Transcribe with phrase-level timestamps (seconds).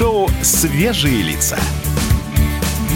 [0.00, 1.58] шоу «Свежие лица».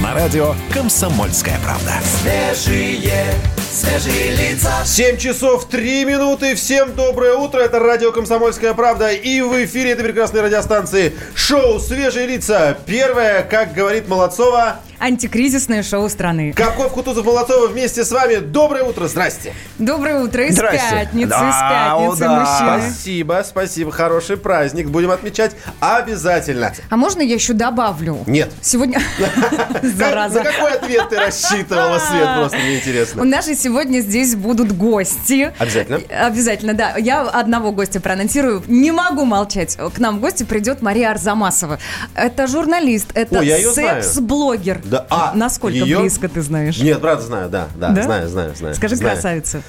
[0.02, 1.92] На радио «Комсомольская правда».
[2.22, 3.34] Свежие,
[3.70, 4.72] свежие лица.
[4.86, 6.54] 7 часов 3 минуты.
[6.54, 7.60] Всем доброе утро.
[7.60, 9.12] Это радио «Комсомольская правда».
[9.12, 12.78] И в эфире этой прекрасной радиостанции шоу «Свежие лица».
[12.86, 16.54] Первое, как говорит Молодцова, Антикризисное шоу страны.
[16.54, 18.36] Капков, Кутузов, Молодцова вместе с вами.
[18.36, 19.06] Доброе утро.
[19.06, 19.52] Здрасте.
[19.78, 20.80] Доброе утро из Здрасте.
[20.90, 22.40] пятницы, Да, из пятницы, о, да.
[22.40, 22.90] мужчины.
[22.90, 23.92] Спасибо, спасибо.
[23.92, 24.88] Хороший праздник.
[24.88, 26.72] Будем отмечать обязательно.
[26.88, 28.20] А можно я еще добавлю?
[28.26, 28.50] Нет.
[28.62, 28.98] Сегодня...
[29.82, 30.42] Зараза.
[30.42, 32.26] На какой ответ ты рассчитывала, Свет?
[32.38, 33.24] Просто мне У интересно.
[33.24, 35.52] нас же сегодня здесь будут гости.
[35.58, 36.00] Обязательно.
[36.18, 36.96] Обязательно, да.
[36.96, 38.62] Я одного гостя проанонсирую.
[38.68, 39.76] Не могу молчать.
[39.76, 41.78] К нам в гости придет Мария Арзамасова.
[42.14, 43.44] Это журналист, это
[43.74, 44.80] секс-блогер.
[44.94, 46.00] Да, а, Насколько ее?
[46.00, 46.78] близко ты знаешь?
[46.78, 48.02] Нет, правда знаю, да, да, Да?
[48.02, 48.74] знаю, знаю, знаю.
[48.76, 49.14] Скажи, знаю.
[49.14, 49.60] красавица.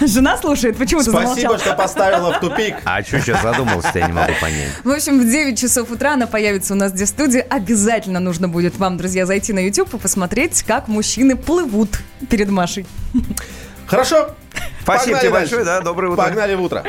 [0.00, 1.58] Жена слушает, почему ты Спасибо, замолчал?
[1.60, 2.74] что поставила в тупик.
[2.84, 4.72] А что сейчас задумался, я не могу понять.
[4.82, 7.44] В общем, в 9 часов утра она появится у нас здесь в студии.
[7.48, 12.86] Обязательно нужно будет вам, друзья, зайти на YouTube и посмотреть, как мужчины плывут перед Машей.
[13.86, 14.30] Хорошо.
[14.82, 16.22] Спасибо тебе большое, да, доброе утро.
[16.24, 16.82] Погнали в утро.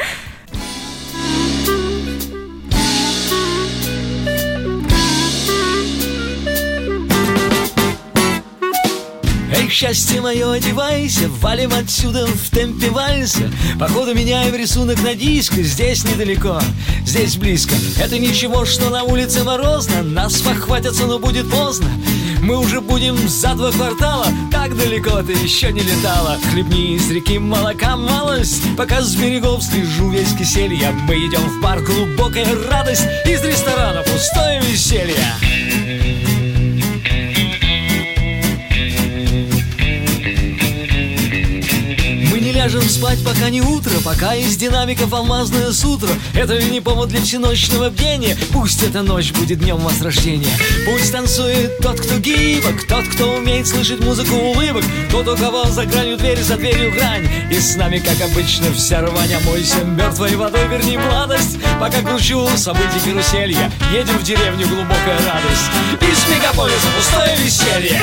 [9.70, 13.52] Счастье мое, одевайся, валим отсюда в темпе вальса.
[13.80, 16.60] Походу меняем рисунок на диск, здесь недалеко,
[17.06, 17.76] здесь близко.
[18.00, 21.90] Это ничего, что на улице морозно, нас похватятся, но будет поздно.
[22.42, 26.38] Мы уже будем за два квартала Так далеко ты еще не летала.
[26.52, 31.80] Хлебни из реки молока малость Пока с берегов слежу весь киселья Мы идем в бар,
[31.80, 35.85] глубокая радость Из ресторана пустое веселье
[42.66, 46.10] ляжем спать, пока не утро Пока из динамиков алмазное сутро.
[46.34, 48.36] Это не повод для всеночного бдения.
[48.52, 50.50] Пусть эта ночь будет днем возрождения.
[50.86, 55.86] Пусть танцует тот, кто гибок Тот, кто умеет слышать музыку улыбок Тот, у кого за
[55.86, 57.28] гранью двери, за дверью грань.
[57.52, 61.58] И с нами, как обычно, вся рвань Омойся мертвой водой, верни младость.
[61.80, 65.72] Пока кручу событий каруселья Едем в деревню, глубокая радость.
[66.02, 68.02] Из мегаполиса пустое веселье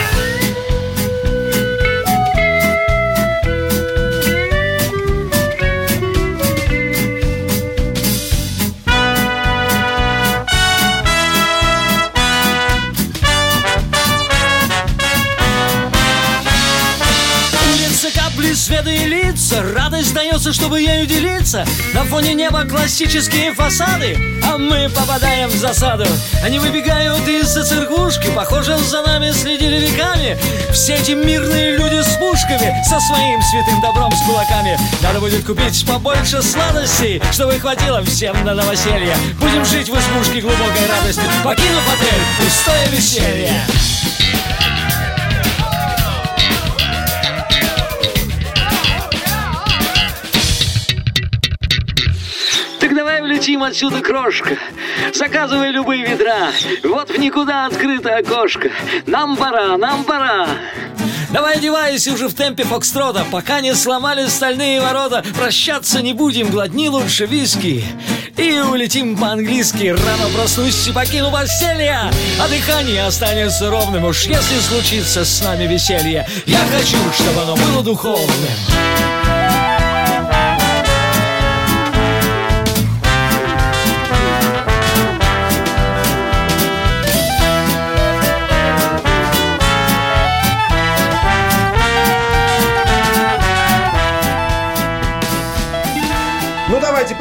[19.52, 21.64] лица Радость дается, чтобы ею делиться.
[21.94, 24.16] На фоне неба классические фасады
[24.50, 26.06] А мы попадаем в засаду.
[26.44, 30.38] Они выбегают из-за церквушки Похоже, за нами следили веками.
[30.72, 34.78] Все эти мирные люди с пушками Со своим святым добром с кулаками.
[35.02, 39.14] Надо будет купить побольше сладостей Чтобы хватило всем на новоселье.
[39.40, 41.22] Будем жить в избушке глубокой радости.
[41.44, 43.52] Покинув отель, пустое веселье
[53.42, 54.56] Влетим отсюда, крошка.
[55.12, 56.52] Заказывай любые ведра.
[56.84, 58.70] Вот в никуда открыто окошко.
[59.06, 60.46] Нам пора, нам пора.
[61.32, 66.88] Давай одевайся уже в темпе фокстрота Пока не сломали стальные ворота Прощаться не будем, глотни
[66.88, 67.84] лучше виски
[68.36, 75.24] И улетим по-английски Рано проснусь и покину постелье А дыхание останется ровным Уж если случится
[75.24, 78.28] с нами веселье Я хочу, чтобы оно было духовным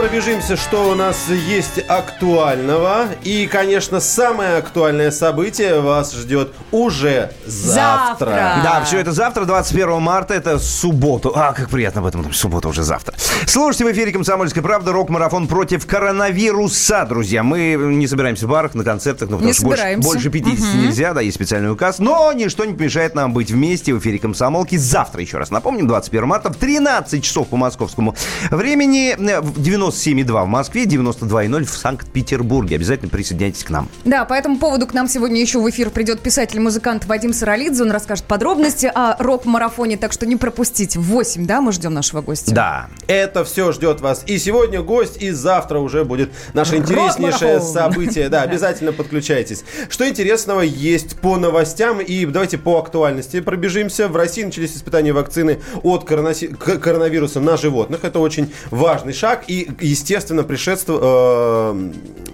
[0.01, 3.05] пробежимся, что у нас есть актуального.
[3.23, 8.25] И, конечно, самое актуальное событие вас ждет уже завтра.
[8.25, 8.61] Завтра.
[8.63, 11.31] Да, все это завтра, 21 марта, это субботу.
[11.35, 13.13] А, как приятно об этом, суббота уже завтра.
[13.45, 17.43] Слушайте в эфире «Комсомольская правда» рок-марафон против коронавируса, друзья.
[17.43, 20.09] Мы не собираемся в барах, на концертах, ну, потому Не что больше, собираемся.
[20.09, 21.99] больше 50 нельзя, да, есть специальный указ.
[21.99, 26.27] Но ничто не помешает нам быть вместе в эфире «Комсомолки» завтра, еще раз напомним, 21
[26.27, 28.15] марта в 13 часов по московскому
[28.49, 29.59] времени, э, в
[29.91, 32.75] 97,2 в Москве, 92,0 в Санкт-Петербурге.
[32.77, 33.89] Обязательно присоединяйтесь к нам.
[34.05, 37.83] Да, по этому поводу к нам сегодня еще в эфир придет писатель-музыкант Вадим Саралидзе.
[37.83, 40.99] Он расскажет подробности о рок-марафоне, так что не пропустите.
[40.99, 42.53] В 8, да, мы ждем нашего гостя?
[42.53, 42.87] Да.
[43.07, 44.23] Это все ждет вас.
[44.25, 48.29] И сегодня гость, и завтра уже будет наше интереснейшее событие.
[48.29, 49.63] Да, обязательно подключайтесь.
[49.89, 54.07] Что интересного есть по новостям и давайте по актуальности пробежимся.
[54.07, 58.03] В России начались испытания вакцины от коронаси- коронавируса на животных.
[58.03, 62.30] Это очень важный шаг и, естественно, э, э,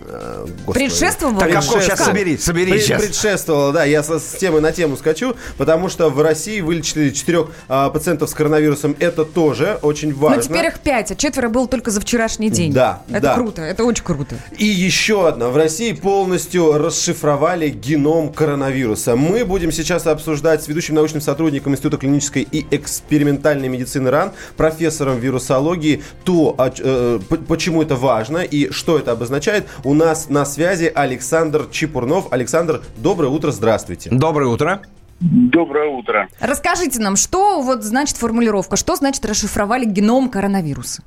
[0.65, 0.79] господи.
[0.87, 1.39] Предшествовало?
[1.39, 2.11] Так, Капков, сейчас Предшествовало.
[2.17, 3.01] собери, собери Пред- сейчас.
[3.03, 7.47] Предшествовало, да, я с, с темы на тему скачу, потому что в России вылечили четырех
[7.67, 8.95] а, пациентов с коронавирусом.
[8.99, 10.41] Это тоже очень Ну, важно.
[10.43, 12.71] теперь их пять, а четверо было только за вчерашний день.
[12.73, 13.33] Да, Это да.
[13.35, 14.35] круто, это очень круто.
[14.57, 15.49] И еще одна.
[15.49, 19.15] В России полностью расшифровали геном коронавируса.
[19.15, 25.19] Мы будем сейчас обсуждать с ведущим научным сотрудником Института клинической и экспериментальной медицины РАН, профессором
[25.19, 29.65] вирусологии, то, ч- э, почему это важно и что это обозначает.
[29.83, 32.31] У нас на связи Александр Чепурнов.
[32.31, 34.09] Александр, доброе утро, здравствуйте.
[34.11, 34.81] Доброе утро.
[35.19, 36.27] Доброе утро.
[36.39, 41.01] Расскажите нам, что вот значит формулировка, что значит расшифровали геном коронавируса?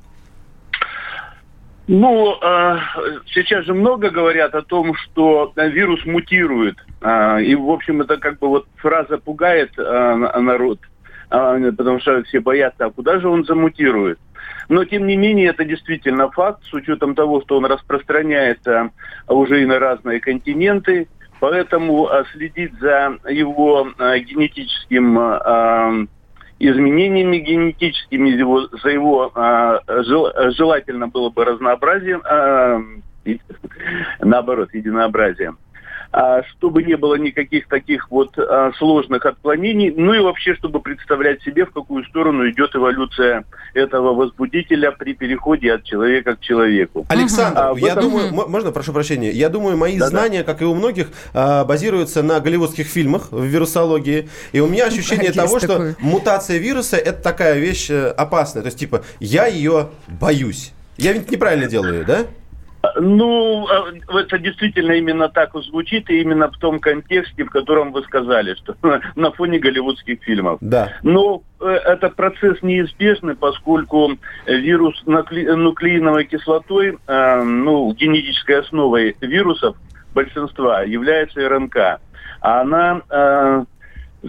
[1.87, 2.77] Ну, э,
[3.33, 6.77] сейчас же много говорят о том, что э, вирус мутирует.
[7.01, 10.79] Э, и, в общем, это как бы вот фраза пугает э, на- народ,
[11.29, 14.19] э, потому что все боятся, а куда же он замутирует?
[14.71, 18.91] Но, тем не менее, это действительно факт, с учетом того, что он распространяется
[19.27, 21.09] уже и на разные континенты.
[21.41, 26.07] Поэтому э, следить за его э, генетическим э,
[26.59, 28.31] изменениями генетическими,
[28.81, 32.79] за его а, жел- желательно было бы разнообразием, а,
[34.19, 35.57] наоборот, единообразием.
[36.13, 41.41] А, чтобы не было никаких таких вот а, сложных отклонений, ну и вообще, чтобы представлять
[41.43, 47.05] себе, в какую сторону идет эволюция этого возбудителя при переходе от человека к человеку.
[47.07, 50.09] Александр, А, я этом- думаю, можно, прошу прощения, я думаю, мои Да-да.
[50.09, 54.27] знания, как и у многих, а, базируются на голливудских фильмах в вирусологии.
[54.51, 58.63] И у меня ощущение того, что мутация вируса это такая вещь э, опасная.
[58.63, 59.87] То есть, типа, я ее
[60.19, 60.73] боюсь.
[60.97, 62.25] Я ведь неправильно делаю, да?
[62.99, 67.91] Ну, а, это действительно именно так и звучит, и именно в том контексте, в котором
[67.91, 68.75] вы сказали, что
[69.15, 70.57] на фоне голливудских фильмов.
[70.61, 70.93] Да.
[71.03, 74.17] Но э, этот процесс неизбежный, поскольку
[74.47, 79.75] вирус нуклеиновой кислотой, э, ну, генетической основой вирусов
[80.13, 81.77] большинства является РНК.
[82.41, 83.63] А она э,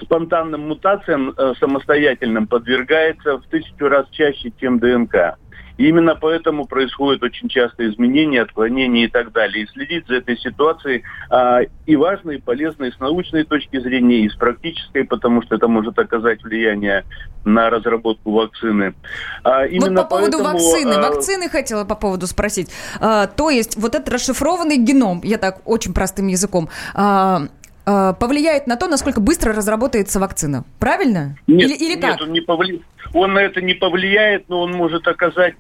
[0.02, 5.38] спонтанным мутациям э, самостоятельным подвергается в тысячу раз чаще, чем ДНК.
[5.82, 9.64] И именно поэтому происходят очень часто изменения, отклонения и так далее.
[9.64, 14.20] И следить за этой ситуацией а, и важно, и полезно и с научной точки зрения,
[14.20, 17.04] и с практической, потому что это может оказать влияние
[17.44, 18.94] на разработку вакцины.
[19.42, 20.92] А, вот по поводу поэтому, вакцины.
[20.92, 22.70] а, Вакцины хотела по поводу спросить.
[23.00, 27.48] А, то есть вот этот расшифрованный геном, я так очень простым языком, а,
[27.84, 30.62] а, повлияет на то, насколько быстро разработается вакцина.
[30.78, 31.36] Правильно?
[31.48, 32.20] Нет, или, или нет, как?
[32.20, 32.82] он, не повли-
[33.12, 35.56] он на это не повлияет, но он может оказать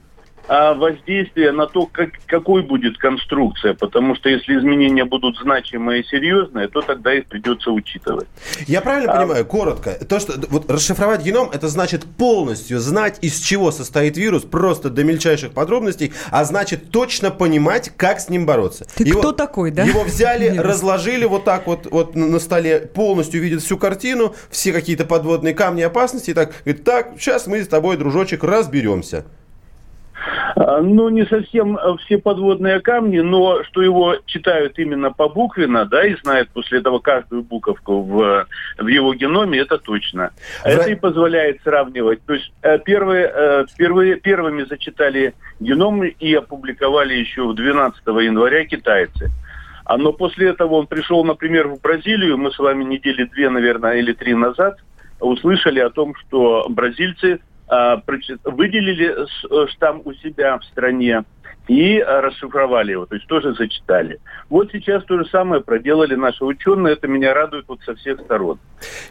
[0.48, 3.74] воздействие на то, как, какой будет конструкция.
[3.74, 8.26] Потому что если изменения будут значимые и серьезные, то тогда их придется учитывать.
[8.66, 13.70] Я правильно понимаю, коротко, то, что вот расшифровать геном, это значит полностью знать, из чего
[13.70, 18.86] состоит вирус, просто до мельчайших подробностей, а значит точно понимать, как с ним бороться.
[18.96, 19.84] Ты кто такой, да?
[19.84, 20.66] Его взяли, Вирус.
[20.66, 25.54] разложили вот так вот, вот на на столе, полностью видят всю картину, все какие-то подводные
[25.54, 29.24] камни опасности, и так, говорит, так, сейчас мы с тобой, дружочек, разберемся.
[30.56, 36.06] А, Ну, не совсем э, все подводные камни, но что его читают именно побуквенно, да,
[36.06, 38.46] и знают после этого каждую буковку в,
[38.78, 40.30] в его геноме, это точно.
[40.64, 42.24] Это и позволяет сравнивать.
[42.24, 48.64] То есть э, первые, э, впервые, первыми зачитали геном и опубликовали еще в 12 января
[48.64, 49.30] китайцы.
[49.84, 53.94] А, но после этого он пришел, например, в Бразилию, мы с вами недели две, наверное,
[53.94, 54.78] или три назад
[55.20, 57.38] услышали о том, что бразильцы а,
[58.44, 61.24] выделили с- э, штамм у себя в стране
[61.68, 64.20] и а, расшифровали его, то есть тоже зачитали.
[64.50, 68.58] Вот сейчас то же самое проделали наши ученые, это меня радует вот со всех сторон.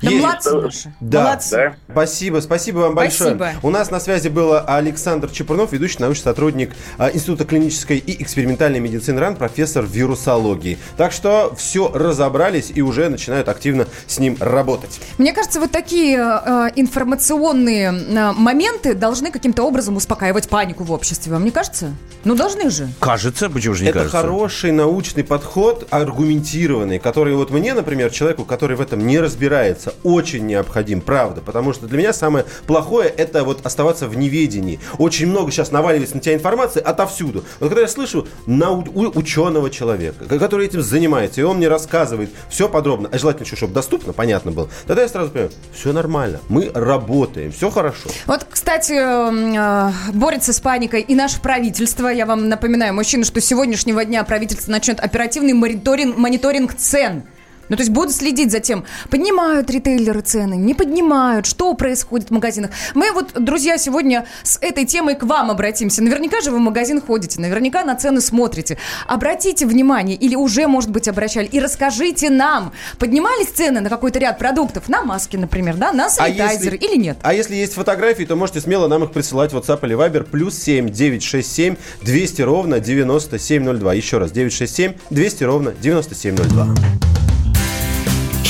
[0.02, 0.94] Да Есть- молодцы наши.
[1.00, 1.24] Да.
[1.24, 1.56] Молодцы.
[1.56, 1.76] Да?
[1.94, 3.36] Спасибо, спасибо вам большое.
[3.36, 3.60] Спасибо.
[3.64, 8.80] У нас на связи был Александр Чепурнов, ведущий научный сотрудник а, Института клинической и экспериментальной
[8.80, 10.78] медицины РАН, профессор вирусологии.
[10.98, 15.00] Так что все разобрались и уже начинают активно с ним работать.
[15.18, 21.32] Мне кажется, вот такие э, информационные э, моменты должны каким-то образом успокаивать панику в обществе.
[21.32, 21.94] Вам не кажется?
[22.24, 22.90] Ну, должны же.
[23.00, 24.18] Кажется, почему же не Это кажется?
[24.22, 30.46] хороший научный подход, аргументированный, который вот мне, например, человеку, который в этом не разбирается, очень
[30.46, 31.42] необходим, правда.
[31.42, 34.80] Потому что для меня самое плохое это вот оставаться в неведении.
[34.98, 37.44] Очень много сейчас наваливается на тебя информации отовсюду.
[37.60, 41.68] Вот когда я слышу на у- у- ученого человека, который этим занимается, и он мне
[41.68, 45.94] рассказывает все подробно, а желательно еще, чтобы доступно, понятно было, тогда я сразу понимаю, все
[45.94, 48.10] нормально, мы работаем, все хорошо.
[48.28, 52.08] Вот, кстати, м, э, борется с паникой и наше правительство.
[52.08, 57.24] Я вам напоминаю, мужчина, что с сегодняшнего дня правительство начнет оперативный мониторинг, мониторинг цен.
[57.72, 62.32] Ну, то есть будут следить за тем, поднимают ритейлеры цены, не поднимают, что происходит в
[62.34, 62.72] магазинах.
[62.96, 66.04] Мы вот, друзья, сегодня с этой темой к вам обратимся.
[66.04, 68.78] Наверняка же вы в магазин ходите, наверняка на цены смотрите.
[69.08, 74.38] Обратите внимание, или уже, может быть, обращали, и расскажите нам, поднимались цены на какой-то ряд
[74.38, 77.20] продуктов, на маски, например, да, на санитайзеры или нет?
[77.22, 80.26] А если есть фотографии, то можете смело нам их присылать в WhatsApp или Viber.
[80.30, 83.94] Плюс 7 967 200 ровно 9702.
[83.94, 87.21] Еще раз, 967 200 ровно 9702.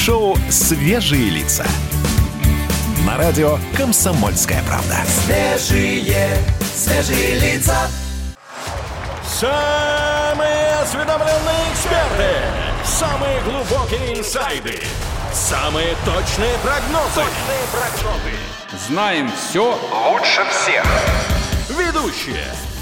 [0.04, 1.64] Шоу «Свежие лица».
[3.06, 4.98] На радио «Комсомольская правда».
[5.06, 6.28] Свежие,
[6.76, 7.88] свежие лица.
[9.24, 12.34] Самые осведомленные эксперты,
[12.84, 14.80] самые глубокие инсайды,
[15.32, 17.22] самые точные прогнозы.
[17.22, 18.88] Точные прогнозы.
[18.88, 19.80] Знаем все
[20.10, 20.84] лучше всех.
[21.70, 22.71] Ведущие.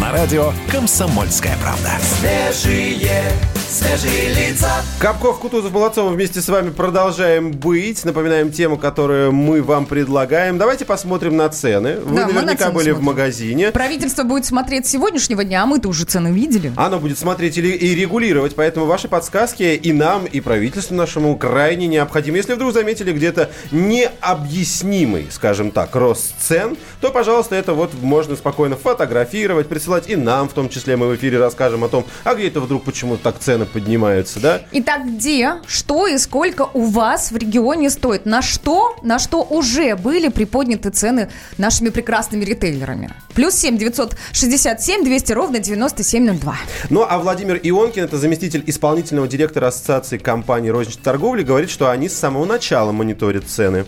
[0.00, 1.90] На радио «Комсомольская правда».
[2.00, 3.32] Свежие,
[3.70, 4.82] свежие лица.
[4.98, 8.04] Капков, Кутузов, Молодцова вместе с вами продолжаем быть.
[8.04, 10.58] Напоминаем тему, которую мы вам предлагаем.
[10.58, 12.00] Давайте посмотрим на цены.
[12.00, 13.06] Вы Да, мы на наверняка цены были в смотрим.
[13.06, 13.70] магазине.
[13.70, 16.72] Правительство будет смотреть с сегодняшнего дня, а мы-то уже цены видели.
[16.76, 21.86] Оно будет смотреть или- и регулировать, поэтому ваши подсказки и нам, и правительству нашему крайне
[21.86, 22.38] необходимы.
[22.38, 28.76] Если вдруг заметили где-то необъяснимый, скажем так, рост цен, то, пожалуйста, это вот можно спокойно
[28.76, 32.48] фотографировать, присылать и нам, в том числе мы в эфире расскажем о том, а где
[32.48, 34.60] это вдруг почему так цены поднимаются, да?
[34.72, 38.26] Итак, где, что и сколько у вас в регионе стоит?
[38.26, 43.10] На что, на что уже были приподняты цены нашими прекрасными ритейлерами?
[43.34, 46.56] Плюс семь девятьсот шестьдесят семь двести ровно девяносто семь ноль два.
[46.90, 52.08] Ну, а Владимир Ионкин, это заместитель исполнительного директора Ассоциации компаний розничной торговли, говорит, что они
[52.08, 53.86] с самого начала мониторят цены.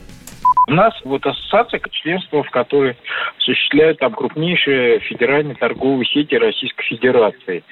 [0.68, 2.96] У нас вот ассоциация, членство в которой
[3.36, 7.64] осуществляют там крупнейшие федеральные торговые сети Российской Федерации.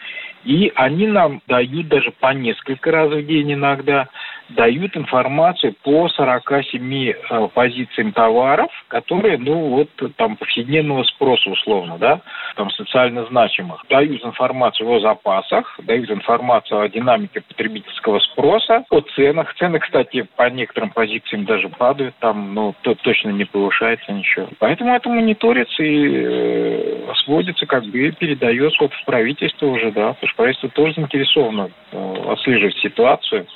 [0.45, 4.09] И они нам дают даже по несколько раз в день иногда,
[4.51, 12.21] дают информацию по 47 э, позициям товаров, которые, ну, вот там повседневного спроса условно, да,
[12.57, 13.85] там социально значимых.
[13.89, 19.55] Дают информацию о запасах, дают информацию о динамике потребительского спроса, о ценах.
[19.55, 24.49] Цены, кстати, по некоторым позициям даже падают, там, ну, то точно не повышается ничего.
[24.59, 30.29] Поэтому это мониторится и э, сводится, как бы, передается вот в правительство уже, да, потому
[30.29, 33.47] что правительство тоже заинтересовано э, отслеживать ситуацию,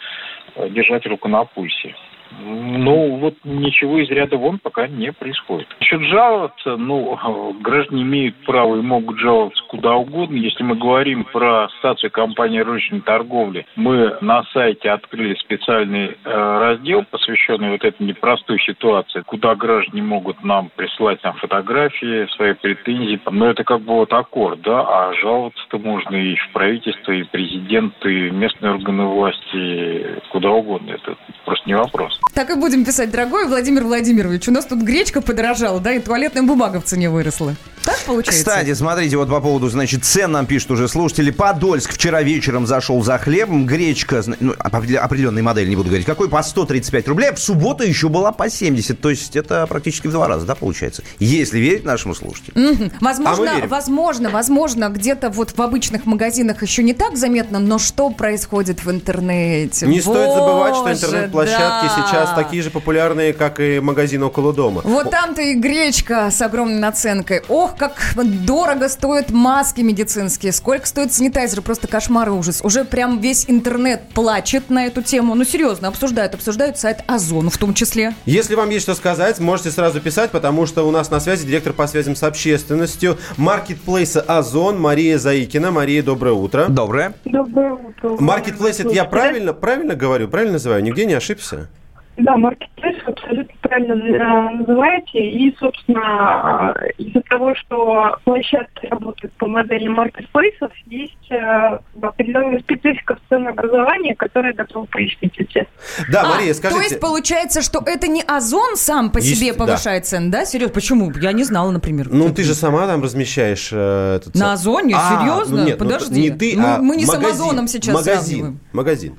[0.71, 1.95] держать руку на пульсе.
[2.41, 5.69] Ну, вот ничего из ряда вон пока не происходит.
[5.81, 7.17] Насчет жаловаться, ну,
[7.61, 10.37] граждане имеют право и могут жаловаться куда угодно.
[10.37, 17.05] Если мы говорим про стацию компании розничной торговли, мы на сайте открыли специальный э, раздел,
[17.11, 23.21] посвященный вот этой непростой ситуации, куда граждане могут нам присылать нам фотографии, свои претензии.
[23.31, 27.95] Но это как бы вот аккорд, да, а жаловаться-то можно и в правительство, и президент,
[28.05, 30.93] и местные органы власти, куда угодно.
[30.93, 32.21] Это просто не вопрос.
[32.33, 36.43] Так и будем писать, дорогой Владимир Владимирович, у нас тут гречка подорожала, да, и туалетная
[36.43, 37.55] бумага в цене выросла.
[37.85, 38.45] Так получается?
[38.45, 41.31] Кстати, смотрите, вот по поводу, значит, цен нам пишут уже слушатели.
[41.31, 43.67] Подольск вчера вечером зашел за хлебом.
[43.67, 47.31] Гречка, ну, определенной модели, не буду говорить, какой, по 135 рублей.
[47.31, 49.01] А в субботу еще была по 70.
[49.01, 51.03] То есть это практически в два раза, да, получается?
[51.19, 52.53] Если верить нашему слушателю.
[52.57, 53.69] А мы Возможно, верим.
[53.69, 58.91] возможно, возможно, где-то вот в обычных магазинах еще не так заметно, но что происходит в
[58.91, 59.87] интернете?
[59.87, 62.07] Не стоит забывать, что Боже, интернет-площадки да.
[62.07, 64.81] сейчас такие же популярные, как и магазин около дома.
[64.85, 67.43] Вот там-то и гречка с огромной наценкой.
[67.49, 68.15] Ох, как
[68.45, 72.61] дорого стоят маски медицинские, сколько стоит санитайзеры, просто кошмар и ужас.
[72.63, 75.35] Уже прям весь интернет плачет на эту тему.
[75.35, 78.15] Ну, серьезно, обсуждают, обсуждают сайт Озон в том числе.
[78.25, 81.73] Если вам есть что сказать, можете сразу писать, потому что у нас на связи директор
[81.73, 85.71] по связям с общественностью маркетплейса Озон Мария Заикина.
[85.71, 86.67] Мария, доброе утро.
[86.69, 87.15] Доброе.
[87.25, 88.17] Доброе утро.
[88.19, 90.83] Маркетплейс, это я правильно, правильно говорю, правильно называю?
[90.83, 91.69] Нигде не ошибся?
[92.17, 95.19] Да, маркетплейс вы абсолютно правильно э, называете.
[95.19, 103.17] И, собственно, э, из-за того, что площадки работают по модели маркетплейсов, есть э, определенная специфика
[103.17, 105.67] в ценообразовании, которую готова пояснить отец.
[106.09, 106.83] Да, А, Мария, То скажите...
[106.83, 109.59] есть получается, что это не Озон сам по Есть, себе да.
[109.59, 110.45] повышает цены, да?
[110.47, 111.11] Серьезно, почему?
[111.21, 112.09] Я не знала, например.
[112.11, 114.37] Ну, ты же сама там размещаешь э, этот...
[114.37, 114.95] На Озоне?
[114.97, 115.57] А, Серьезно?
[115.57, 116.21] ну нет, ну, Подожди.
[116.21, 117.27] не ты, Мы- а мы не с магазин.
[117.27, 118.23] Амазоном сейчас Магазин.
[118.23, 118.61] сравниваем.
[118.73, 119.17] Магазин.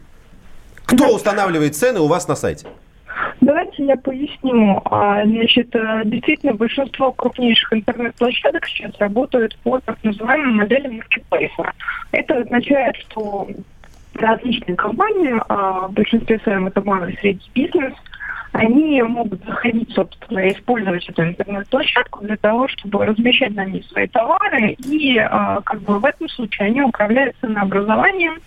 [0.86, 2.68] Кто устанавливает цены у вас на сайте?
[3.42, 4.82] Давайте я поясню.
[4.86, 11.72] А, Значит, э, действительно, большинство крупнейших интернет-площадок сейчас работают по так называемой модели маркетплейса.
[12.12, 13.48] Это означает, что
[14.16, 17.94] различные компании, а, в большинстве своем это малый и средний бизнес,
[18.54, 24.08] они могут заходить, собственно, и использовать эту интернет-площадку для того, чтобы размещать на ней свои
[24.08, 28.40] товары, и а, как бы в этом случае они управляют ценообразованием,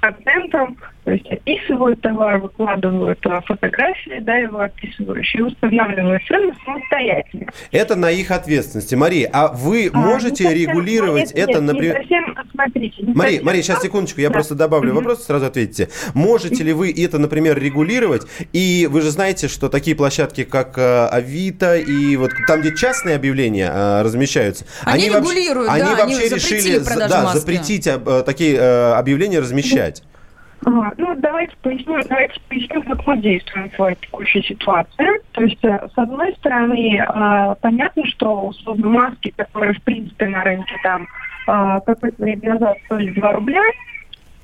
[0.00, 0.76] контентом,
[1.06, 7.46] то есть описывают товар, выкладывают а, фотографии, да, его описывающие, устанавливают цены самостоятельно.
[7.70, 8.96] Это на их ответственности.
[8.96, 11.94] Мария, а вы А, можете не совсем, регулировать нет, это, нет, например...
[11.94, 13.02] Не совсем, смотрите.
[13.04, 14.32] не Мария, совсем Мария, сейчас секундочку, я Да.
[14.32, 14.96] просто добавлю Мгм.
[15.04, 15.90] вопрос, сразу ответите.
[16.14, 18.26] Можете ли вы это, например, регулировать?
[18.52, 23.14] И вы же знаете, что такие площадки, как э, Авито и вот там, где частные
[23.14, 27.38] объявления э, размещаются, Они вообще- регулируют, они да, они вообще запретили решили за- да, маски.
[27.38, 30.02] запретить э, такие э, объявления размещать.
[30.64, 35.20] Ага, Ну, давайте поясню, давайте поясню, как мы действуем в текущей ситуации.
[35.32, 40.42] То есть, э, с одной стороны, э, понятно, что условно маски, которые, в принципе, на
[40.42, 43.62] рынке там э, какое-то время назад стоили 2 рубля,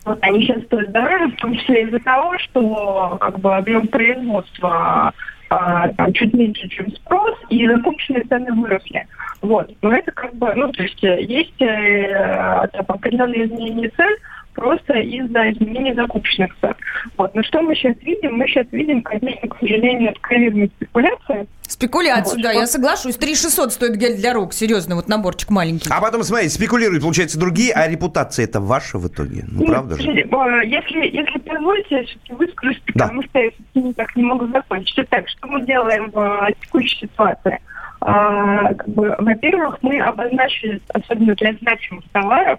[0.05, 5.13] вот они сейчас стоят дороже, в том числе из-за того, что как бы объем производства
[5.49, 9.07] а, там, чуть меньше, чем спрос, и закупочные цены выросли.
[9.43, 9.71] Вот.
[9.81, 14.17] Но это как бы, ну, то есть есть там, определенные изменения цен,
[14.55, 16.75] просто из-за изменения закупочных цен.
[17.17, 17.35] Вот.
[17.35, 18.37] Но что мы сейчас видим?
[18.37, 21.47] Мы сейчас видим, конечно, к сожалению, откровенные спекуляции.
[21.67, 23.17] Спекуляцию, Вот, да, что- я соглашусь.
[23.17, 25.89] 3600 стоит гель для рук, серьезно, вот наборчик маленький.
[25.91, 29.45] А потом, смотрите, спекулируют, получается, другие, а репутация это ваша в итоге?
[29.49, 30.11] Ну, Нет, правда же?
[30.11, 33.05] э, Если, если позволите, я все-таки выскажусь, Да.
[33.07, 34.95] потому что я все-таки никак не могу закончить.
[34.99, 37.59] Итак, что мы делаем в э, текущей ситуации?
[38.05, 42.59] А, как бы, во-первых, мы обозначили, особенно для значимых товаров,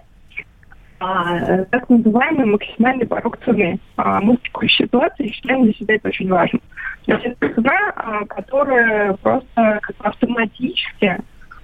[1.04, 3.78] а, так называемый максимальный порог цены.
[3.96, 6.60] А, мы в текущей ситуации считаем для себя это очень важно.
[7.04, 11.18] То есть это цена, а, которая просто как автоматически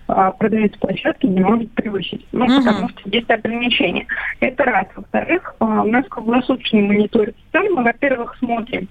[0.08, 2.26] а, продавец площадки не может превысить.
[2.32, 2.64] Ну, Мгм.
[2.64, 4.06] потому что есть ограничения.
[4.40, 4.86] Это раз.
[4.94, 7.72] Во-вторых, а, у нас круглосуточный мониторинг цен.
[7.72, 8.88] Мы, во-первых, смотрим,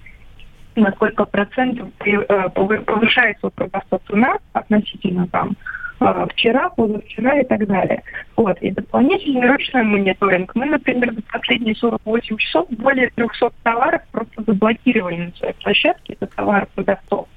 [0.76, 2.16] на сколько процентов э,
[2.56, 5.56] повы- повышается у продавца цена относительно там э,
[6.00, 8.04] вчера, позавчера и так далее.
[8.36, 8.58] Вот.
[8.62, 10.56] И дополнительный ручной мониторинг.
[10.56, 16.14] Мы, например, за последние 48 часов более 300 товаров просто заблокировали на своей площадке.
[16.20, 17.28] Это товары продавцов.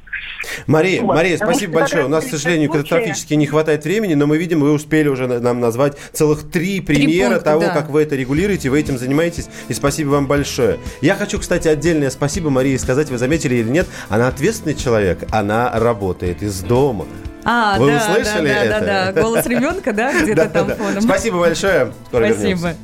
[0.67, 2.05] Мария, Вот, Мария, спасибо большое.
[2.05, 5.27] У нас, к сожалению, случае- катастрофически не хватает времени, но мы видим, вы успели уже
[5.27, 7.69] на- нам назвать целых три примера пункта, того, да.
[7.71, 10.79] как вы это регулируете, вы этим занимаетесь, и спасибо вам большое.
[11.01, 15.71] Я хочу, кстати, отдельное спасибо Марии сказать, вы заметили или нет, она ответственный человек, она
[15.79, 17.07] работает из дома.
[17.45, 18.87] А, Вы да, услышали да, да, это?
[18.87, 19.23] да, да.
[19.23, 21.03] Голос ребенка, да, где-то там фоном.
[21.03, 21.93] Спасибо большое.
[22.09, 22.45] Скоро Спасибо.
[22.49, 22.77] вернемся.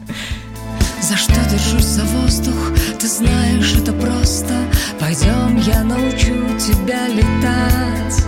[1.01, 4.18] За что держусь за воздух, ты знаешь, это просто
[5.09, 8.27] Пойдем, я научу тебя летать.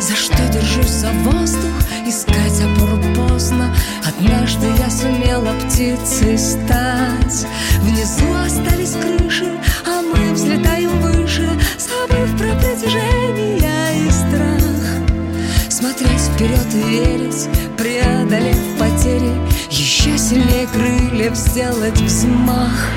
[0.00, 1.74] За что держусь за воздух,
[2.06, 3.68] искать опору поздно.
[4.06, 7.46] Однажды я сумела птицей стать.
[7.82, 9.52] Внизу остались крыши,
[9.84, 15.68] а мы взлетаем выше Забыв про притяжение и страх.
[15.68, 19.34] Смотреть вперед и верить, преодолев потери
[19.68, 22.88] Еще сильнее крыльев сделать взмах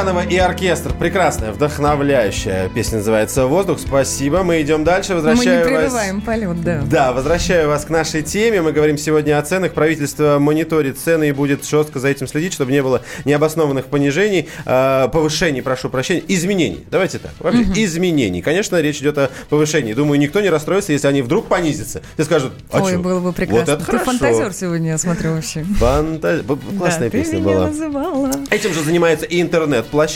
[0.00, 0.94] Сурганова и оркестр.
[0.96, 3.80] Прекрасная, вдохновляющая песня называется «Воздух».
[3.80, 4.42] Спасибо.
[4.44, 5.14] Мы идем дальше.
[5.14, 5.68] Мы не Возвращаю вас...
[5.68, 6.82] прерываем полет, да.
[6.88, 8.62] Да, возвращаю вас к нашей теме.
[8.62, 9.72] Мы говорим сегодня о ценах.
[9.72, 15.08] Правительство мониторит цены и будет жестко за этим следить, чтобы не было необоснованных понижений, э,
[15.12, 16.84] повышений, прошу прощения, изменений.
[16.90, 17.32] Давайте так.
[17.40, 18.40] Вообще, изменений.
[18.40, 19.94] Конечно, речь идет о повышении.
[19.94, 22.02] Думаю, никто не расстроится, если они вдруг понизятся.
[22.16, 22.98] И скажут, а Ой, чё?
[23.00, 23.60] было бы прекрасно.
[23.60, 24.04] Вот это Ты хорошо.
[24.04, 25.64] фантазер сегодня, я смотрю, вообще.
[25.78, 27.66] Фанта- б- Классная Да, ты песня была.
[27.66, 28.30] называла.
[28.50, 29.40] Этим же занимаются и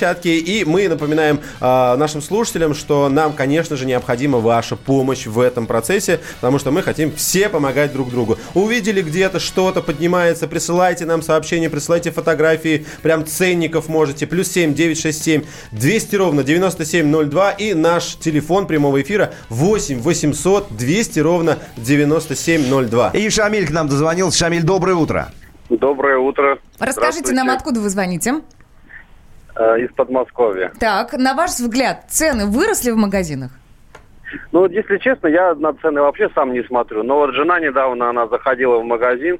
[0.04, 0.28] интернет-площадки.
[0.28, 5.66] И мы напоминаем а, нашим слушателям, что нам, конечно же, необходима ваша помощь в этом
[5.66, 8.38] процессе, потому что мы хотим все помогать друг другу.
[8.54, 14.26] Увидели где-то что-то поднимается, присылайте нам сообщения, присылайте фотографии, прям ценников можете.
[14.26, 21.58] Плюс 7 967 200 ровно 9702 и наш телефон прямого эфира 8 800 200 ровно
[21.76, 23.10] 9702.
[23.10, 24.38] И Шамиль к нам дозвонился.
[24.38, 25.32] Шамиль, доброе утро.
[25.70, 26.58] Доброе утро.
[26.78, 28.42] Расскажите нам, откуда вы звоните.
[29.56, 30.72] Э, Из Подмосковья.
[30.80, 33.50] Так, на ваш взгляд, цены выросли в магазинах?
[34.50, 37.02] Ну, вот если честно, я на цены вообще сам не смотрю.
[37.04, 39.38] Но вот жена недавно, она заходила в магазин,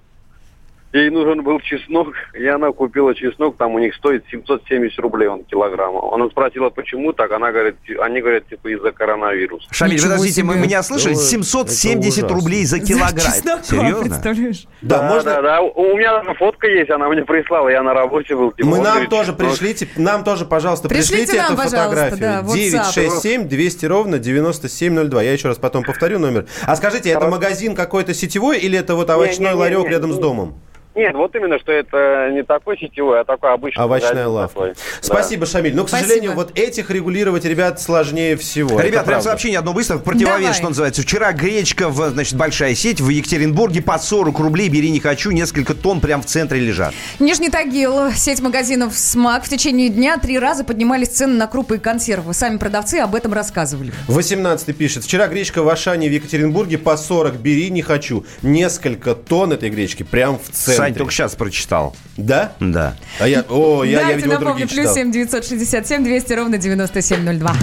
[0.94, 5.44] ей нужен был чеснок, и она купила чеснок, там у них стоит 770 рублей он
[5.44, 5.96] килограмм.
[6.12, 9.66] Она спросила, почему так, она говорит, они говорят, типа, из-за коронавируса.
[9.72, 10.44] Шамиль, Ничего подождите, себе.
[10.44, 11.14] мы меня слышали?
[11.14, 12.36] Это 770 ужасно.
[12.36, 13.18] рублей за килограмм.
[13.18, 14.02] чесноком, Серьезно?
[14.04, 14.66] представляешь?
[14.82, 15.30] Да, можно...
[15.34, 15.60] да, да.
[15.62, 18.52] У меня даже фотка есть, она мне прислала, я на работе был.
[18.52, 19.48] типа, Мы нам говорит, тоже чеснок.
[19.50, 22.20] пришлите, нам тоже, пожалуйста, Пришлите пришлите нам, эту фотографию.
[22.20, 22.54] да, в WhatsApp.
[22.54, 25.22] 967 200 ровно 9702.
[25.22, 26.46] Я еще раз потом повторю номер.
[26.62, 30.16] А скажите, это магазин какой-то сетевой или это вот овощной Не-не-не, ларек не, рядом с
[30.16, 30.22] не.
[30.22, 30.54] домом?
[30.94, 34.54] Нет, вот именно, что это не такой сетевой, а такой обычный Овощная лавка.
[34.54, 34.68] такой.
[34.74, 34.80] Да.
[35.00, 35.74] Спасибо, Шамиль.
[35.74, 36.06] Но, к Спасибо.
[36.08, 38.78] сожалению, вот этих регулировать, ребят, сложнее всего.
[38.78, 39.22] Это Ребят, прям правда.
[39.30, 39.96] сообщение одно быстро.
[39.96, 40.54] В противовес, Давай.
[40.54, 41.02] что называется.
[41.02, 44.68] Вчера гречка, в, значит, большая сеть в Екатеринбурге по 40 рублей.
[44.68, 45.30] Бери не хочу.
[45.32, 46.94] Несколько тонн прям в центре лежат.
[47.18, 49.44] Нижний Тагил, сеть магазинов «Смак».
[49.44, 52.34] В течение дня три раза поднимались цены на крупы и консервы.
[52.34, 53.92] Сами продавцы об этом рассказывали.
[54.08, 55.04] 18 пишет.
[55.04, 57.34] Вчера гречка в Ашане в Екатеринбурге по 40.
[57.36, 58.24] Бери, не хочу.
[58.42, 60.83] Несколько тонн этой гречки прям в центре.
[60.84, 61.96] Сань только сейчас прочитал.
[62.18, 62.52] Да?
[62.60, 62.94] Да.
[63.18, 64.94] А я, о, я, я видимо, напомню, другие плюс читал.
[64.94, 67.56] 7 967 200 ровно 9702.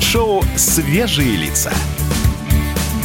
[0.00, 1.72] Шоу «Свежие лица».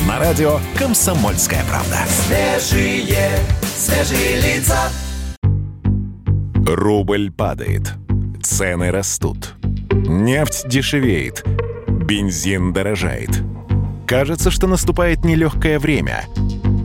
[0.08, 2.00] На радио «Комсомольская правда».
[2.08, 3.30] Свежие,
[3.78, 4.90] свежие лица.
[6.66, 7.94] Рубль падает.
[8.42, 9.54] Цены растут.
[9.92, 11.44] Нефть дешевеет.
[11.88, 13.30] Бензин дорожает.
[14.08, 16.26] Кажется, что наступает нелегкое время.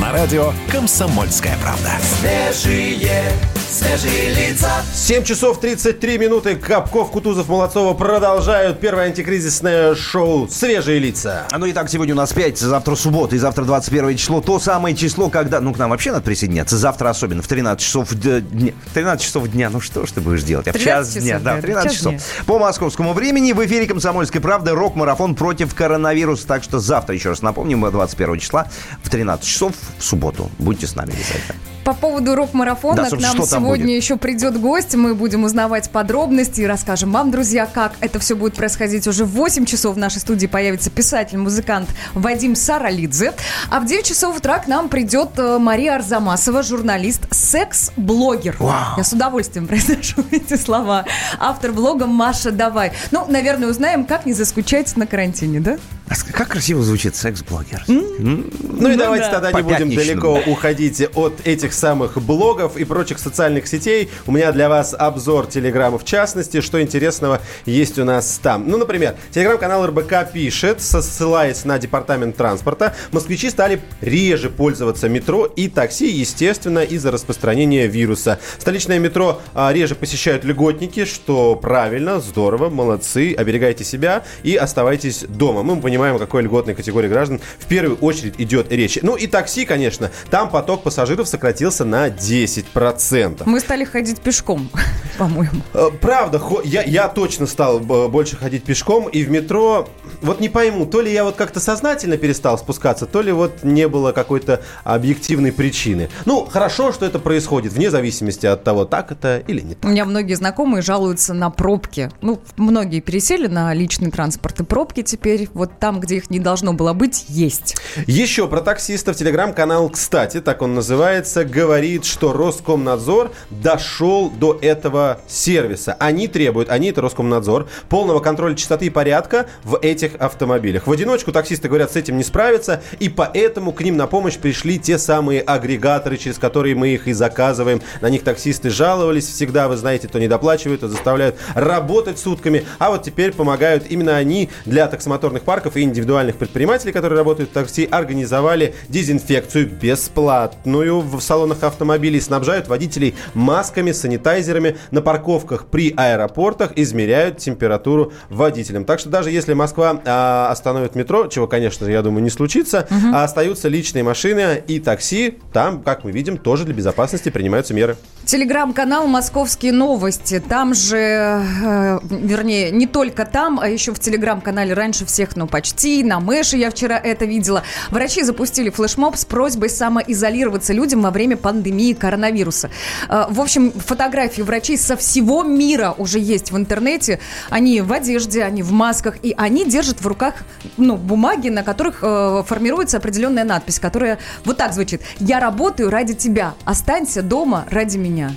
[0.00, 1.90] На радио «Комсомольская правда».
[2.00, 3.30] Свежие,
[3.70, 4.82] свежие лица.
[4.94, 6.56] 7 часов 33 минуты.
[6.56, 11.46] Капков, Кутузов, Молодцова продолжают первое антикризисное шоу «Свежие лица».
[11.50, 14.40] А ну и так, сегодня у нас пятница, завтра суббота и завтра 21 число.
[14.40, 15.60] То самое число, когда...
[15.60, 16.76] Ну, к нам вообще надо присоединяться.
[16.76, 18.72] Завтра особенно в 13 часов дня.
[18.86, 19.70] В 13 часов дня.
[19.70, 20.66] Ну, что ж ты будешь делать?
[20.66, 21.32] А в 13 час дня.
[21.34, 22.12] часов, Да, да, в 13 час часов.
[22.12, 22.20] дня.
[22.46, 26.46] По московскому времени в эфире «Комсомольской правды» рок-марафон против коронавируса.
[26.46, 28.66] Так что завтра, еще раз напомним, 21 числа
[29.02, 30.50] в 13 часов в субботу.
[30.58, 31.54] Будьте с нами обязательно.
[31.84, 33.96] По поводу рок-марафона Да, к нам там сегодня будет?
[34.02, 34.94] еще придет гость.
[34.94, 39.06] Мы будем узнавать подробности и расскажем вам, друзья, как это все будет происходить.
[39.06, 43.32] Уже в 8 часов в нашей студии появится писатель, музыкант Вадим Саралидзе.
[43.70, 48.56] А в 9 часов утра к нам придет э, Мария Арзамасова, журналист, секс-блогер.
[48.96, 51.04] Я с удовольствием произношу эти слова.
[51.38, 52.92] Автор блога Маша Давай.
[53.10, 55.78] Ну, наверное, узнаем, как не заскучать на карантине, да?
[56.10, 57.84] А как красиво звучит секс-блогер.
[57.86, 59.40] Ну и давайте да.
[59.40, 64.10] тогда не будем далеко уходить от этих самых блогов и прочих социальных сетей.
[64.26, 68.68] У меня для вас обзор Телеграма в частности, что интересного есть у нас там.
[68.68, 75.68] Ну, например, Телеграм-канал РБК пишет, ссылаясь на департамент транспорта, москвичи стали реже пользоваться метро и
[75.68, 78.40] такси, естественно, из-за распространения вируса.
[78.58, 85.62] Столичное метро а, реже посещают льготники, что правильно, здорово, молодцы, оберегайте себя и оставайтесь дома.
[85.62, 88.98] Мы понимаем, о какой льготной категории граждан в первую очередь идет речь.
[89.02, 93.42] Ну и такси, конечно, там поток пассажиров сократился на 10%.
[93.46, 94.70] Мы стали ходить пешком,
[95.18, 95.62] по-моему.
[95.74, 99.88] Э, Правда, я, я точно стал э, больше ходить пешком, и в метро
[100.22, 103.88] вот не пойму, то ли я вот как-то сознательно перестал спускаться, то ли вот не
[103.88, 106.08] было какой-то объективной причины.
[106.26, 110.04] Ну, хорошо, что это происходит, вне зависимости от того, так это или не У меня
[110.04, 112.10] многие знакомые жалуются на пробки.
[112.20, 116.72] Ну, многие пересели на личный транспорт, и пробки теперь вот там, где их не должно
[116.72, 117.76] было быть, есть.
[118.06, 125.96] Еще про таксистов телеграм-канал, кстати, так он называется, говорит, что Роскомнадзор дошел до этого сервиса.
[125.98, 130.86] Они требуют, они это Роскомнадзор, полного контроля частоты и порядка в этих автомобилях.
[130.86, 134.78] В одиночку таксисты говорят, с этим не справятся, и поэтому к ним на помощь пришли
[134.78, 137.80] те самые агрегаторы, через которые мы их и заказываем.
[138.00, 143.02] На них таксисты жаловались всегда, вы знаете, то недоплачивают, то заставляют работать сутками, а вот
[143.02, 149.68] теперь помогают именно они для таксомоторных парков индивидуальных предпринимателей, которые работают в такси, организовали дезинфекцию
[149.68, 158.84] бесплатную в салонах автомобилей, снабжают водителей масками, санитайзерами на парковках при аэропортах, измеряют температуру водителям.
[158.84, 162.86] Так что даже если Москва а, остановит метро, чего, конечно же, я думаю, не случится,
[163.12, 167.96] а остаются личные машины и такси, там, как мы видим, тоже для безопасности принимаются меры.
[168.24, 170.40] Телеграм-канал «Московские новости».
[170.46, 175.59] Там же, э, вернее, не только там, а еще в телеграм-канале раньше всех, ну почти,
[176.04, 177.62] на Мэше я вчера это видела.
[177.90, 182.70] Врачи запустили флешмоб с просьбой самоизолироваться людям во время пандемии коронавируса.
[183.08, 187.20] Э, в общем, фотографии врачей со всего мира уже есть в интернете.
[187.50, 190.34] Они в одежде, они в масках, и они держат в руках
[190.76, 195.02] ну, бумаги, на которых э, формируется определенная надпись, которая вот так звучит.
[195.18, 196.54] «Я работаю ради тебя.
[196.64, 198.34] Останься дома ради меня».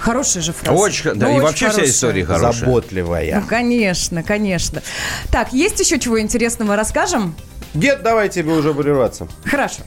[0.00, 0.76] Хорошая же фраза.
[0.78, 1.90] Очень, да, Ну, и вообще вся хорошая.
[1.90, 2.52] история хорошая.
[2.66, 3.40] Заботливая.
[3.40, 4.82] Ну, конечно, конечно.
[5.30, 7.34] Так, есть еще чего интересного расскажем?
[7.74, 9.28] Дед, давайте вы уже вырываться.
[9.44, 9.82] Хорошо.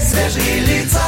[0.00, 1.00] Свежие лица.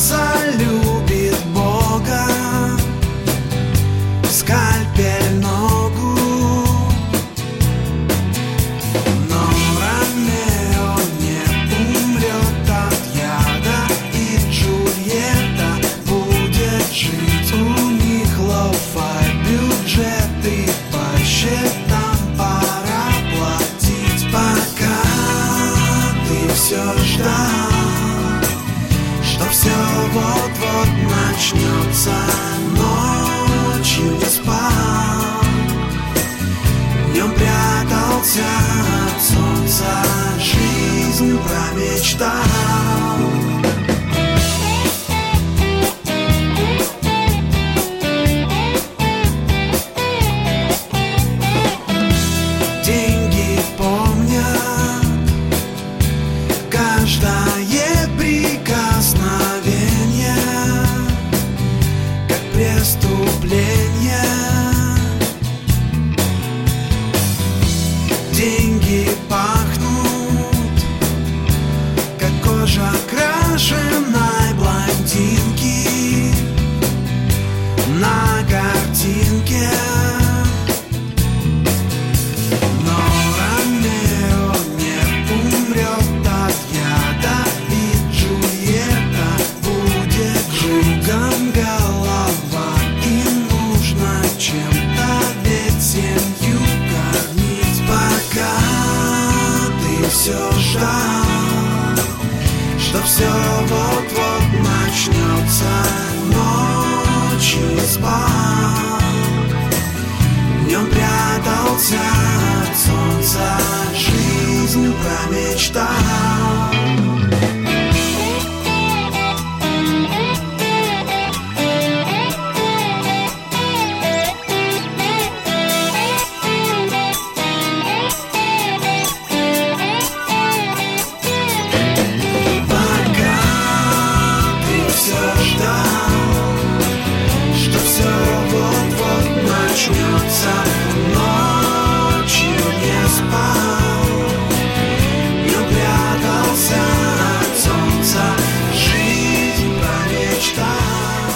[0.00, 0.87] us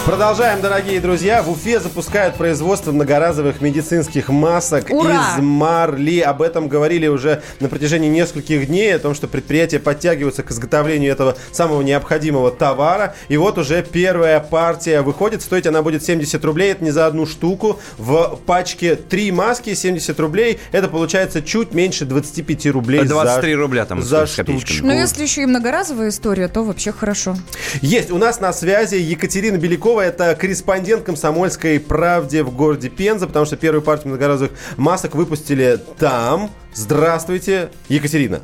[0.05, 1.45] Продолжаем, дорогие друзья.
[1.45, 5.37] В Уфе запускают производство многоразовых медицинских масок Ура!
[5.37, 6.19] из марли.
[6.19, 11.13] Об этом говорили уже на протяжении нескольких дней, о том, что предприятия подтягиваются к изготовлению
[11.13, 13.15] этого самого необходимого товара.
[13.29, 15.41] И вот уже первая партия выходит.
[15.41, 16.73] Стоить она будет 70 рублей.
[16.73, 17.79] Это не за одну штуку.
[17.97, 20.59] В пачке 3 маски 70 рублей.
[20.73, 24.85] Это получается чуть меньше 25 рублей 23 за, рубля там за штучку.
[24.85, 27.37] Ну, если еще и многоразовая история, то вообще хорошо.
[27.83, 33.47] Есть у нас на связи Екатерина Белякова, это корреспондент комсомольской правде в городе Пенза, потому
[33.47, 36.51] что первую партию многоразовых масок выпустили там.
[36.75, 38.41] Здравствуйте, Екатерина.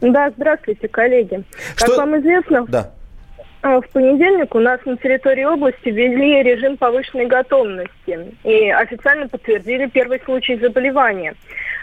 [0.00, 1.44] Да, здравствуйте, коллеги.
[1.76, 2.90] Что- Как вам известно, Да.
[3.62, 9.86] а, в понедельник у нас на территории области ввели режим повышенной готовности и официально подтвердили
[9.86, 11.34] первый случай заболевания.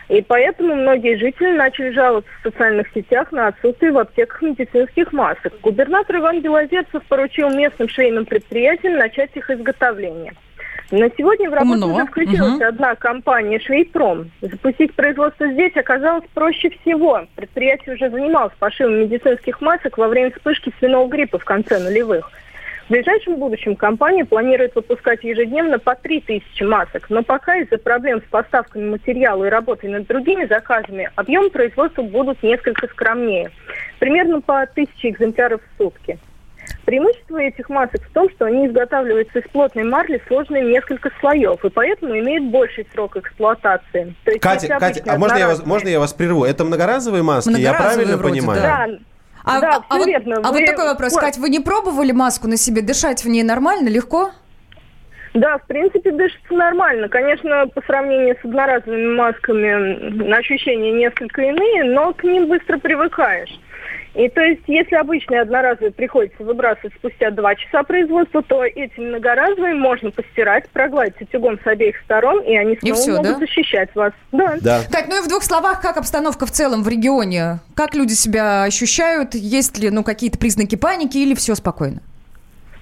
[0.09, 5.53] И поэтому многие жители начали жаловаться в социальных сетях на отсутствие в аптеках медицинских масок.
[5.61, 10.33] Губернатор Иван Белозерцев поручил местным швейным предприятиям начать их изготовление.
[10.89, 11.93] На сегодня в работу Умно.
[11.93, 12.63] уже включилась Мгм.
[12.63, 14.31] одна компания «Швейпром».
[14.41, 17.27] Запустить производство здесь оказалось проще всего.
[17.35, 22.31] Предприятие уже занималось пошивом медицинских масок во время вспышки свиного гриппа в конце нулевых.
[22.89, 28.31] В ближайшем будущем компания планирует выпускать ежедневно по 3000 масок, но пока из-за проблем с
[28.31, 33.51] поставками материала и работой над другими заказами объем производства будут несколько скромнее.
[33.99, 36.17] Примерно по 1000 экземпляров в сутки.
[36.85, 41.63] Преимущество этих масок в том, что они изготавливаются из плотной марли, сложной в несколько слоев,
[41.63, 44.15] и поэтому имеют больший срок эксплуатации.
[44.23, 46.43] То есть, Катя, Катя, а можно я, вас, можно я вас прерву?
[46.43, 48.61] Это многоразовые маски, я Многоразовые правильно вроде, понимаю?
[48.63, 48.87] Да,
[49.49, 50.37] А, да, а- вот, верно.
[50.43, 51.21] а вот Вы- такой вопрос, вот.
[51.21, 52.81] Кать, вы не пробовали маску на себе?
[52.81, 54.31] Дышать в ней нормально, легко?
[55.33, 57.07] Да, в принципе, дышится нормально.
[57.07, 63.59] Конечно, по сравнению с одноразовыми масками ощущения несколько иные, но к ним быстро привыкаешь.
[64.15, 69.75] И то есть, если обычные одноразовые приходится выбрасывать спустя два часа производства, то эти многоразовые
[69.75, 73.39] можно постирать, прогладить утюгом с обеих сторон, и они И снова всё, могут да?
[73.39, 74.13] защищать вас.
[74.31, 74.57] Да.
[74.61, 74.81] Да.
[74.91, 77.59] Кать, ну и в двух словах, как обстановка в целом в регионе?
[77.75, 79.35] Как люди себя ощущают?
[79.35, 82.01] Есть ли ну, какие-то признаки паники или все спокойно?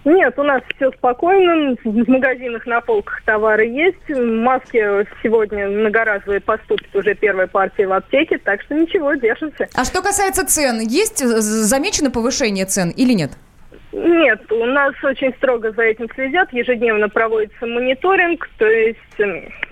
[0.08, 1.76] Нет, у нас все спокойно.
[1.84, 4.08] В магазинах на полках товары есть.
[4.08, 9.68] Маски сегодня многоразовые поступят уже первая партия в аптеке, так что ничего, держимся.
[9.76, 13.32] А что касается цен, есть э, замечено повышение цен или нет?
[13.92, 16.54] Нет, у нас очень строго за этим следят.
[16.54, 19.00] Ежедневно проводится мониторинг, то есть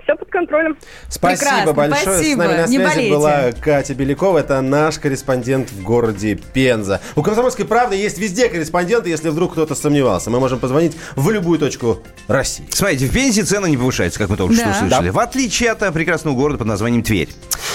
[0.04, 0.78] все под контролем.
[1.10, 2.02] Спасибо Прекрасно, большое.
[2.02, 2.42] спасибо.
[2.42, 3.16] С нами на Не связи болейте.
[3.16, 4.38] была Катя Белякова.
[4.40, 7.02] Это наш корреспондент в городе Пенза.
[7.16, 10.30] У «Комсомольской правды» есть везде корреспонденты, если вдруг кто-то сомневался.
[10.30, 12.66] Мы можем позвонить в любую точку России.
[12.72, 14.74] Смотрите, в Пензе цены не повышаются, как мы только Да.
[14.74, 15.10] что услышали.
[15.10, 17.30] В отличие от э, прекрасного города под названием Тверь.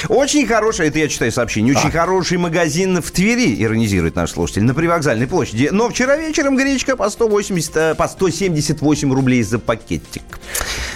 [0.08, 4.74] Очень хороший, это я читаю сообщение, очень хороший магазин в Твери, иронизирует наш слушатель, на
[4.74, 5.68] привокзальной площади.
[5.70, 10.22] Но вчера вечером гречка по 180, э, по 178 рублей за пакетик.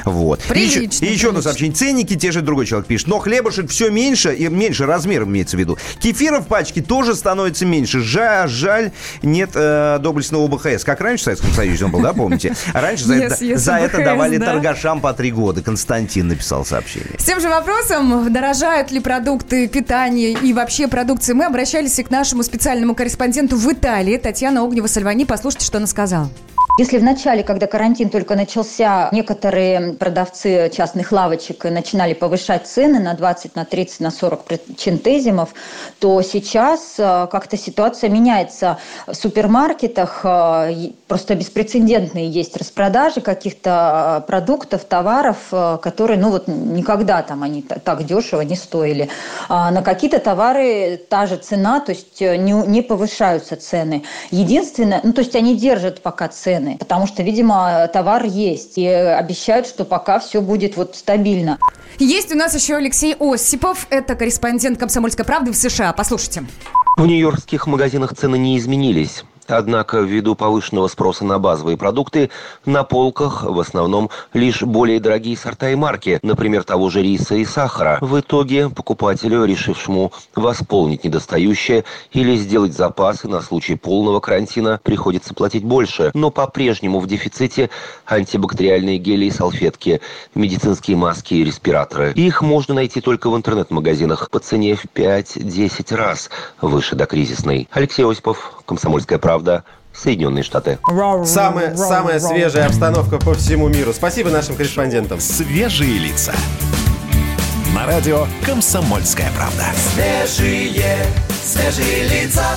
[0.05, 0.41] Вот.
[0.55, 1.75] И еще- И еще одно сообщение.
[1.75, 3.09] Ценники те же другой человек пишет.
[3.09, 5.79] Но хлебушек все меньше, и меньше размером имеется в виду.
[6.01, 8.01] Кефира в пачке тоже становится меньше.
[8.01, 8.91] Жаль, жаль
[9.23, 10.85] нет э, доблестного БХС.
[10.85, 12.55] Как раньше в Советском Союзе он был, да, помните?
[12.73, 14.47] А раньше за, Yes, это, yes, за это БХС, давали да.
[14.47, 15.63] торгашам по три года.
[15.63, 17.19] Константин написал сообщение.
[17.19, 22.11] С тем же вопросом, дорожают ли продукты питания и вообще продукции, мы обращались и к
[22.11, 25.25] нашему специальному корреспонденту в Италии, Татьяна Огнева-Сальвани.
[25.27, 26.31] Послушайте, что она сказала.
[26.77, 33.15] Если в начале, когда карантин только начался, некоторые продавцы частных лавочек начинали повышать цены на
[33.15, 34.41] 20, на 30, на 40
[34.77, 35.55] центезимов,
[36.01, 38.79] то сейчас э, как-то ситуация меняется.
[39.07, 45.37] В супермаркетах э, просто беспрецедентные есть распродажи каких-то э, продуктов, товаров,
[45.81, 49.11] которые, ну вот никогда там они та- так дешево не стоили.
[49.49, 54.03] А на какие-то товары та же цена, то есть не, не повышаются цены.
[54.33, 59.67] Единственное, ну то есть они держат пока цены, потому что, видимо, товар есть и обещают,
[59.67, 61.59] что пока все будет вот стабильно.
[61.99, 65.93] Есть у нас еще Алексей Осипов, это корреспондент «Комсомольской правды» в США.
[65.93, 66.45] Послушайте.
[66.97, 69.25] В нью-йоркских магазинах цены не изменились.
[69.47, 72.31] Однако ввиду повышенного спроса на базовые продукты,
[72.65, 77.45] на полках в основном лишь более дорогие сорта и марки, например, того же риса и
[77.45, 77.99] сахара.
[78.01, 85.65] В итоге покупателю, решившему восполнить недостающее или сделать запасы на случай полного карантина, приходится платить
[85.65, 86.11] больше.
[86.15, 87.71] Но по-прежнему в дефиците
[88.07, 90.01] антибактериальные гели и салфетки,
[90.35, 92.13] медицинские маски и респираторы.
[92.15, 96.31] Их можно найти только в интернет-магазинах по цене в 5-10 раз
[96.61, 97.69] выше до кризисной.
[97.73, 100.79] Алексей Осипов, Комсомольская правда, Соединенные Штаты.
[101.25, 103.93] Самая, самая свежая обстановка по всему миру.
[103.93, 105.21] Спасибо нашим корреспондентам.
[105.21, 106.35] Свежие лица.
[107.75, 109.65] На радио «Комсомольская правда».
[109.95, 111.07] Свежие,
[111.43, 112.57] свежие лица.